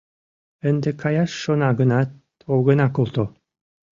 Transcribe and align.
—Ынде 0.69 0.89
каяш 1.01 1.31
шона 1.41 1.69
гынат, 1.79 2.09
огына 2.53 2.87
колто! 2.95 3.23